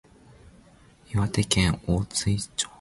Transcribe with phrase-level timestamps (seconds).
[1.13, 2.67] 岩手県大槌町